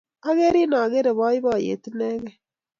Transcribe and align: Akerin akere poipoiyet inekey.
Akerin 0.29 0.73
akere 0.83 1.11
poipoiyet 1.17 1.83
inekey. 1.89 2.23